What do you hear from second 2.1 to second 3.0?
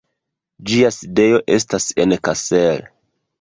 Kassel.